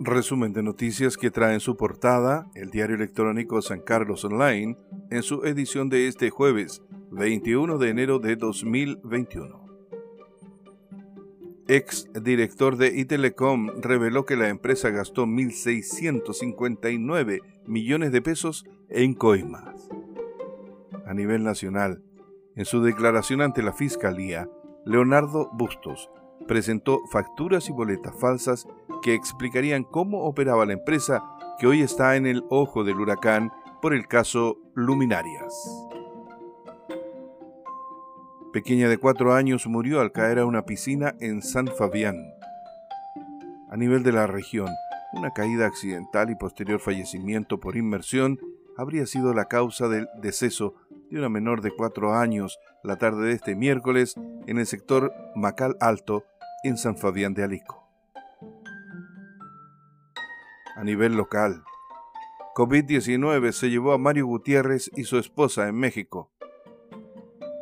Resumen 0.00 0.52
de 0.52 0.62
noticias 0.62 1.16
que 1.16 1.32
trae 1.32 1.54
en 1.54 1.60
su 1.60 1.76
portada 1.76 2.48
el 2.54 2.70
diario 2.70 2.94
electrónico 2.94 3.60
San 3.62 3.80
Carlos 3.80 4.24
Online 4.24 4.78
en 5.10 5.24
su 5.24 5.44
edición 5.44 5.88
de 5.88 6.06
este 6.06 6.30
jueves 6.30 6.84
21 7.10 7.78
de 7.78 7.88
enero 7.88 8.20
de 8.20 8.36
2021. 8.36 9.66
Ex 11.66 12.06
director 12.14 12.76
de 12.76 12.96
Itelecom 12.96 13.80
reveló 13.80 14.24
que 14.24 14.36
la 14.36 14.48
empresa 14.48 14.90
gastó 14.90 15.26
1.659 15.26 17.40
millones 17.66 18.12
de 18.12 18.22
pesos 18.22 18.66
en 18.88 19.14
coimas. 19.14 19.88
A 21.06 21.14
nivel 21.14 21.42
nacional, 21.42 22.04
en 22.54 22.66
su 22.66 22.82
declaración 22.82 23.42
ante 23.42 23.64
la 23.64 23.72
Fiscalía, 23.72 24.48
Leonardo 24.84 25.50
Bustos 25.54 26.08
presentó 26.46 27.00
facturas 27.10 27.68
y 27.68 27.72
boletas 27.72 28.14
falsas 28.18 28.68
que 29.02 29.14
explicarían 29.14 29.84
cómo 29.84 30.24
operaba 30.24 30.66
la 30.66 30.72
empresa 30.72 31.22
que 31.58 31.66
hoy 31.66 31.82
está 31.82 32.16
en 32.16 32.26
el 32.26 32.44
ojo 32.50 32.84
del 32.84 33.00
huracán 33.00 33.52
por 33.80 33.94
el 33.94 34.06
caso 34.06 34.58
Luminarias. 34.74 35.54
Pequeña 38.52 38.88
de 38.88 38.98
cuatro 38.98 39.34
años 39.34 39.66
murió 39.66 40.00
al 40.00 40.12
caer 40.12 40.38
a 40.38 40.46
una 40.46 40.64
piscina 40.64 41.14
en 41.20 41.42
San 41.42 41.68
Fabián. 41.68 42.16
A 43.70 43.76
nivel 43.76 44.02
de 44.02 44.12
la 44.12 44.26
región, 44.26 44.68
una 45.12 45.32
caída 45.32 45.66
accidental 45.66 46.30
y 46.30 46.34
posterior 46.34 46.80
fallecimiento 46.80 47.60
por 47.60 47.76
inmersión 47.76 48.38
habría 48.76 49.06
sido 49.06 49.34
la 49.34 49.46
causa 49.46 49.88
del 49.88 50.08
deceso 50.22 50.74
de 51.10 51.18
una 51.18 51.28
menor 51.28 51.62
de 51.62 51.70
cuatro 51.70 52.14
años 52.14 52.58
la 52.82 52.96
tarde 52.96 53.26
de 53.26 53.32
este 53.32 53.54
miércoles 53.54 54.14
en 54.46 54.58
el 54.58 54.66
sector 54.66 55.12
Macal 55.34 55.76
Alto, 55.80 56.24
en 56.62 56.76
San 56.76 56.96
Fabián 56.96 57.34
de 57.34 57.44
Alico. 57.44 57.87
A 60.78 60.84
nivel 60.84 61.16
local, 61.16 61.64
COVID-19 62.54 63.50
se 63.50 63.68
llevó 63.68 63.92
a 63.92 63.98
Mario 63.98 64.26
Gutiérrez 64.26 64.92
y 64.94 65.02
su 65.02 65.18
esposa 65.18 65.66
en 65.66 65.74
México. 65.74 66.30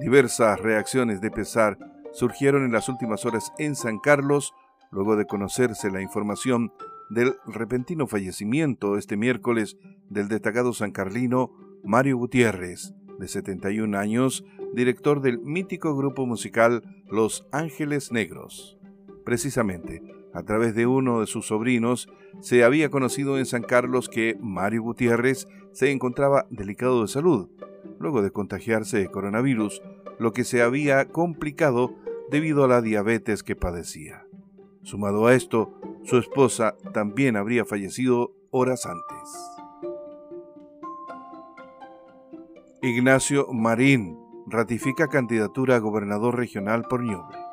Diversas 0.00 0.60
reacciones 0.60 1.22
de 1.22 1.30
pesar 1.30 1.78
surgieron 2.12 2.66
en 2.66 2.72
las 2.72 2.90
últimas 2.90 3.24
horas 3.24 3.54
en 3.56 3.74
San 3.74 4.00
Carlos 4.00 4.52
luego 4.90 5.16
de 5.16 5.24
conocerse 5.24 5.90
la 5.90 6.02
información 6.02 6.74
del 7.08 7.36
repentino 7.46 8.06
fallecimiento 8.06 8.98
este 8.98 9.16
miércoles 9.16 9.78
del 10.10 10.28
destacado 10.28 10.74
sancarlino 10.74 11.52
Mario 11.82 12.18
Gutiérrez, 12.18 12.92
de 13.18 13.28
71 13.28 13.96
años, 13.96 14.44
director 14.74 15.22
del 15.22 15.38
mítico 15.38 15.96
grupo 15.96 16.26
musical 16.26 16.82
Los 17.06 17.46
Ángeles 17.50 18.12
Negros. 18.12 18.76
Precisamente, 19.24 20.02
a 20.36 20.42
través 20.42 20.74
de 20.74 20.86
uno 20.86 21.20
de 21.20 21.26
sus 21.26 21.46
sobrinos, 21.46 22.10
se 22.40 22.62
había 22.62 22.90
conocido 22.90 23.38
en 23.38 23.46
San 23.46 23.62
Carlos 23.62 24.10
que 24.10 24.36
Mario 24.38 24.82
Gutiérrez 24.82 25.48
se 25.72 25.90
encontraba 25.90 26.46
delicado 26.50 27.00
de 27.00 27.08
salud, 27.08 27.48
luego 27.98 28.20
de 28.20 28.30
contagiarse 28.30 28.98
de 28.98 29.10
coronavirus, 29.10 29.80
lo 30.18 30.34
que 30.34 30.44
se 30.44 30.60
había 30.60 31.06
complicado 31.06 31.94
debido 32.30 32.64
a 32.64 32.68
la 32.68 32.82
diabetes 32.82 33.42
que 33.42 33.56
padecía. 33.56 34.26
Sumado 34.82 35.26
a 35.26 35.34
esto, 35.34 35.72
su 36.04 36.18
esposa 36.18 36.76
también 36.92 37.36
habría 37.36 37.64
fallecido 37.64 38.32
horas 38.50 38.84
antes. 38.84 39.56
Ignacio 42.82 43.48
Marín 43.54 44.18
ratifica 44.46 45.08
candidatura 45.08 45.76
a 45.76 45.80
gobernador 45.80 46.36
regional 46.36 46.84
por 46.88 47.02
Ñuble. 47.02 47.45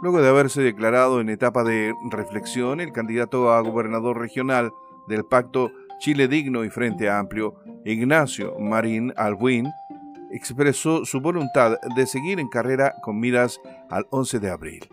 Luego 0.00 0.22
de 0.22 0.28
haberse 0.28 0.62
declarado 0.62 1.20
en 1.20 1.28
etapa 1.28 1.64
de 1.64 1.92
reflexión, 2.10 2.80
el 2.80 2.92
candidato 2.92 3.52
a 3.52 3.60
gobernador 3.60 4.18
regional 4.18 4.72
del 5.08 5.24
pacto 5.24 5.72
Chile 5.98 6.28
Digno 6.28 6.64
y 6.64 6.70
Frente 6.70 7.10
Amplio, 7.10 7.56
Ignacio 7.84 8.56
Marín 8.60 9.12
Albuín, 9.16 9.68
expresó 10.30 11.04
su 11.04 11.20
voluntad 11.20 11.78
de 11.96 12.06
seguir 12.06 12.38
en 12.38 12.48
carrera 12.48 12.94
con 13.02 13.18
miras 13.18 13.60
al 13.90 14.06
11 14.10 14.38
de 14.38 14.50
abril. 14.50 14.88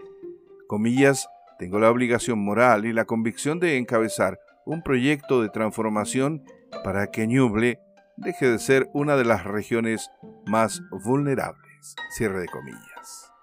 Comillas, 0.67 1.29
tengo 1.59 1.79
la 1.79 1.91
obligación 1.91 2.39
moral 2.39 2.85
y 2.85 2.93
la 2.93 3.05
convicción 3.05 3.59
de 3.59 3.77
encabezar 3.77 4.39
un 4.65 4.81
proyecto 4.81 5.43
de 5.43 5.49
transformación 5.49 6.43
para 6.83 7.11
que 7.11 7.27
Ñuble 7.27 7.79
deje 8.17 8.49
de 8.49 8.57
ser 8.57 8.89
una 8.93 9.15
de 9.17 9.25
las 9.25 9.43
regiones 9.43 10.09
más 10.47 10.81
vulnerables. 11.05 11.95
Cierre 12.17 12.39
de 12.39 12.47
comillas 12.47 13.34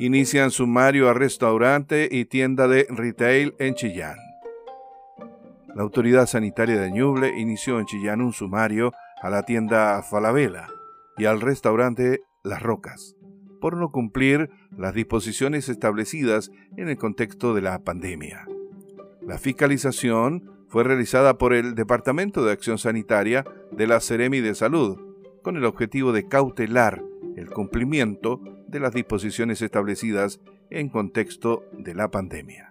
inician 0.00 0.50
sumario 0.50 1.10
a 1.10 1.14
restaurante 1.14 2.08
y 2.10 2.24
tienda 2.24 2.68
de 2.68 2.86
retail 2.88 3.54
en 3.58 3.74
Chillán. 3.74 4.16
La 5.74 5.82
autoridad 5.82 6.26
sanitaria 6.26 6.80
de 6.80 6.90
Ñuble 6.90 7.38
inició 7.38 7.78
en 7.78 7.84
Chillán 7.84 8.22
un 8.22 8.32
sumario 8.32 8.92
a 9.22 9.28
la 9.28 9.42
tienda 9.42 10.02
Falabella 10.02 10.68
y 11.18 11.26
al 11.26 11.42
restaurante 11.42 12.22
Las 12.42 12.62
Rocas 12.62 13.14
por 13.60 13.76
no 13.76 13.90
cumplir 13.90 14.48
las 14.74 14.94
disposiciones 14.94 15.68
establecidas 15.68 16.50
en 16.78 16.88
el 16.88 16.96
contexto 16.96 17.52
de 17.52 17.60
la 17.60 17.78
pandemia. 17.80 18.48
La 19.20 19.36
fiscalización 19.36 20.50
fue 20.68 20.82
realizada 20.82 21.36
por 21.36 21.52
el 21.52 21.74
Departamento 21.74 22.42
de 22.42 22.52
Acción 22.52 22.78
Sanitaria 22.78 23.44
de 23.70 23.86
la 23.86 24.00
Ceremi 24.00 24.40
de 24.40 24.54
Salud, 24.54 24.98
con 25.42 25.58
el 25.58 25.66
objetivo 25.66 26.12
de 26.12 26.26
cautelar 26.26 27.02
el 27.36 27.50
cumplimiento 27.50 28.40
de 28.70 28.80
las 28.80 28.92
disposiciones 28.94 29.62
establecidas 29.62 30.40
en 30.70 30.88
contexto 30.88 31.64
de 31.72 31.94
la 31.94 32.10
pandemia. 32.10 32.70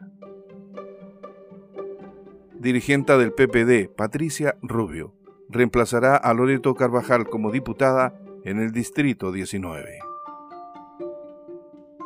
Dirigenta 2.54 3.18
del 3.18 3.34
PPD, 3.34 3.90
Patricia 3.96 4.58
Rubio, 4.62 5.14
reemplazará 5.50 6.16
a 6.16 6.34
Loreto 6.34 6.76
Carvajal 6.76 7.28
como 7.30 7.52
diputada 7.52 8.20
en 8.44 8.60
el 8.60 8.72
Distrito 8.72 9.32
19. 9.32 10.00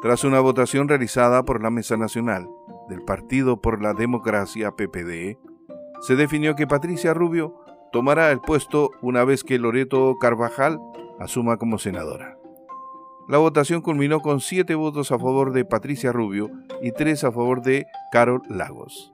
Tras 0.02 0.24
una 0.24 0.40
votación 0.42 0.90
realizada 0.90 1.44
por 1.44 1.62
la 1.62 1.70
Mesa 1.70 1.98
Nacional 1.98 2.48
del 2.90 3.02
Partido 3.02 3.62
por 3.62 3.82
la 3.82 3.94
Democracia 3.94 4.72
PPD, 4.72 5.38
se 6.02 6.16
definió 6.16 6.56
que 6.56 6.68
Patricia 6.68 7.14
Rubio 7.14 7.56
tomará 7.92 8.32
el 8.32 8.42
puesto 8.42 8.92
una 9.02 9.24
vez 9.24 9.44
que 9.44 9.60
Loreto 9.60 10.16
Carvajal 10.20 10.80
asuma 11.20 11.58
como 11.58 11.78
senadora. 11.78 12.38
La 13.28 13.38
votación 13.38 13.82
culminó 13.82 14.20
con 14.20 14.42
siete 14.42 14.76
votos 14.76 15.12
a 15.12 15.18
favor 15.18 15.54
de 15.54 15.64
Patricia 15.64 16.12
Rubio 16.12 16.52
y 16.82 16.92
tres 16.92 17.24
a 17.24 17.32
favor 17.32 17.62
de 17.62 17.86
Carol 18.12 18.42
Lagos. 18.50 19.14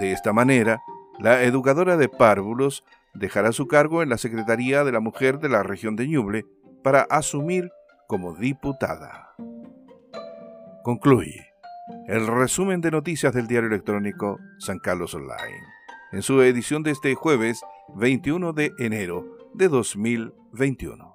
De 0.00 0.12
esta 0.12 0.32
manera, 0.32 0.80
la 1.18 1.42
educadora 1.42 1.96
de 1.96 2.08
párvulos 2.08 2.84
dejará 3.14 3.52
su 3.52 3.66
cargo 3.66 4.02
en 4.02 4.08
la 4.08 4.18
Secretaría 4.18 4.84
de 4.84 4.92
la 4.92 5.00
Mujer 5.00 5.38
de 5.40 5.48
la 5.48 5.62
región 5.62 5.96
de 5.96 6.06
Ñuble 6.06 6.46
para 6.82 7.02
asumir 7.02 7.70
como 8.06 8.34
diputada. 8.34 9.34
Concluye 10.84 11.52
el 12.06 12.26
resumen 12.26 12.80
de 12.80 12.90
noticias 12.90 13.32
del 13.32 13.46
diario 13.46 13.68
electrónico 13.68 14.38
San 14.58 14.78
Carlos 14.78 15.14
Online, 15.14 15.62
en 16.12 16.22
su 16.22 16.40
edición 16.42 16.82
de 16.82 16.92
este 16.92 17.14
jueves 17.14 17.60
21 17.96 18.52
de 18.52 18.72
enero 18.78 19.36
de 19.54 19.68
2021. 19.68 21.11